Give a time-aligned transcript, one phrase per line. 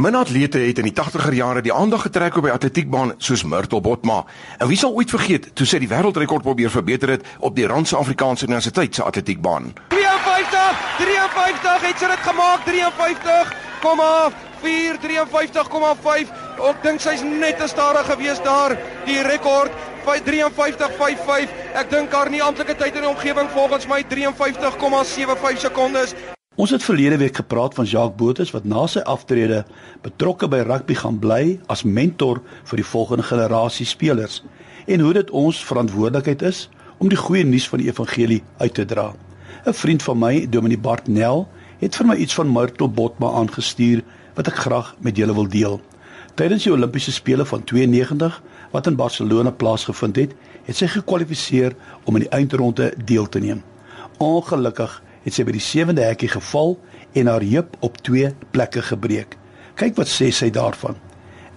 [0.00, 3.80] Min atlete het in die 80er jare die aandag getrek op die atletiekbaan soos Myrtle
[3.84, 4.22] Botma.
[4.56, 7.98] En wie sal ooit vergeet toe sy die wêreldrekord probeer verbeter het op die Randse
[8.00, 9.74] Afrikaanse Universiteit se atletiekbaan.
[9.92, 13.52] 53, 53 het sy dit gemaak 53.
[13.84, 14.40] Kom af.
[14.64, 16.32] 453,5.
[16.70, 18.78] Ek dink sy's net te stadig gewees daar.
[19.04, 19.76] Die rekord
[20.08, 21.56] 53.55.
[21.76, 26.16] Ek dink haar nie amptelike tyd in die omgewing volgens my 53,75 sekondes.
[26.60, 29.62] Ons het verlede week gepraat van Jacques Botes wat na sy aftrede
[30.04, 34.42] betrokke by rugby gaan bly as mentor vir die volgende generasie spelers
[34.84, 36.66] en hoe dit ons verantwoordelikheid is
[36.98, 39.06] om die goeie nuus van die evangelie uit te dra.
[39.64, 41.48] 'n Vriend van my, Dominee Bartnel,
[41.80, 44.04] het vir my iets van Myrtle Botma aangestuur
[44.36, 45.80] wat ek graag met julle wil deel.
[46.34, 51.72] Tydens die Olimpiese spele van 92 wat in Barcelona plaasgevind het, het sy gekwalifiseer
[52.04, 53.62] om in die eindronde deel te neem.
[54.18, 56.76] Ongelukkig het sy by die sewende hekkie geval
[57.12, 59.36] en haar heup op twee plekke gebreek.
[59.80, 60.96] Kyk wat sê sy daarvan.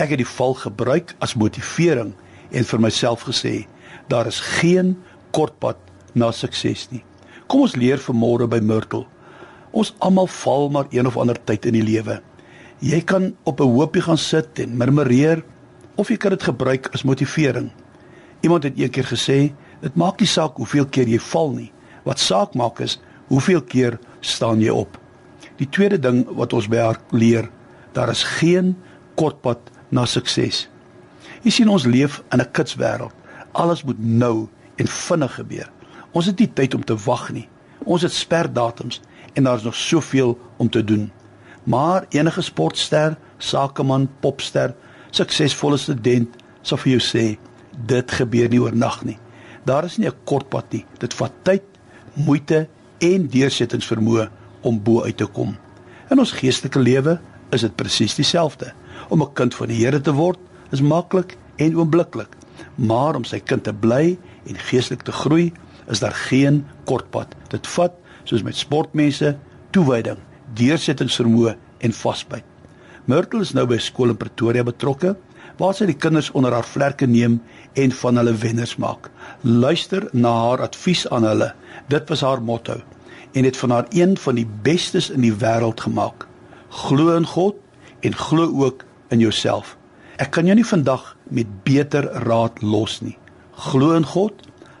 [0.00, 2.14] Ek het die val gebruik as motivering
[2.50, 3.66] en vir myself gesê,
[4.08, 4.96] daar is geen
[5.36, 5.78] kortpad
[6.14, 7.04] na sukses nie.
[7.50, 9.04] Kom ons leer vanmôre by Myrtle.
[9.70, 12.20] Ons almal val maar een of ander tyd in die lewe.
[12.80, 15.44] Jy kan op 'n hoopie gaan sit en murmureer
[15.96, 17.70] of jy kan dit gebruik as motivering.
[18.40, 21.72] Iemand het eendag gesê, dit maak nie saak hoeveel keer jy val nie.
[22.04, 22.98] Wat saak maak is
[23.30, 24.98] hoeveel keer staan jy op.
[25.60, 27.48] Die tweede ding wat ons by haar leer,
[27.94, 28.74] daar is geen
[29.18, 30.66] kortpad na sukses.
[31.44, 33.14] Jy sien ons leef in 'n kitswêreld.
[33.52, 35.70] Alles moet nou en vinnig gebeur.
[36.12, 37.48] Ons het nie tyd om te wag nie.
[37.84, 39.00] Ons het sperdatums
[39.34, 41.10] en daar's nog soveel om te doen.
[41.64, 44.74] Maar enige sportster, sakeman, popster,
[45.10, 47.38] suksesvolle student sal vir jou sê
[47.86, 49.18] dit gebeur nie oornag nie.
[49.64, 50.84] Daar is nie 'n kort pad nie.
[50.98, 51.62] Dit vat tyd,
[52.14, 52.68] moeite
[53.00, 54.28] en deursettingsvermoë
[54.66, 55.56] om bo uit te kom.
[56.10, 57.18] In ons geestelike lewe
[57.54, 58.72] is dit presies dieselfde.
[59.08, 60.38] Om 'n kind van die Here te word
[60.70, 62.36] is maklik en oombliklik,
[62.74, 65.52] maar om sy kind te bly en geestelik te groei,
[65.88, 67.34] is daar geen kort pad.
[67.48, 67.92] Dit vat,
[68.24, 69.36] soos met sportmense,
[69.70, 70.18] toewyding,
[70.54, 72.44] deursettingsvermoë en vasbyt.
[73.04, 75.16] Myrtle is nou by skool in Pretoria betrokke
[75.60, 77.36] waar sy die kinders onder haar vlerke neem
[77.76, 79.10] en van hulle wenners maak.
[79.44, 81.52] Luister na haar advies aan hulle.
[81.92, 82.80] Dit was haar motto
[83.32, 86.26] en het van haar een van die bestes in die wêreld gemaak.
[86.70, 87.54] Glo in God
[88.00, 88.84] en glo ook
[89.14, 89.76] in jouself.
[90.18, 93.16] Ek kan jou nie vandag met beter raad los nie.
[93.70, 94.34] Glo in God,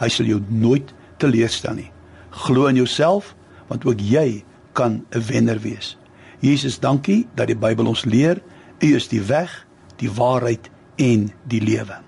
[0.00, 0.90] hy sal jou nooit
[1.22, 1.90] teleurstel nie.
[2.30, 3.34] Glo in jouself
[3.68, 5.96] want ook jy kan 'n wenner wees.
[6.40, 8.42] Jesus, dankie dat die Bybel ons leer,
[8.80, 9.66] U is die weg,
[10.02, 12.00] die waarheid en die lewe.